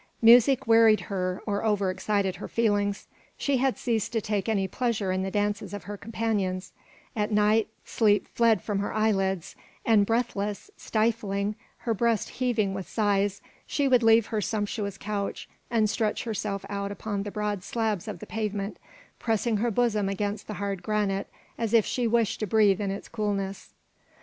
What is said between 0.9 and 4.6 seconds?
her or overexcited her feelings; she had ceased to take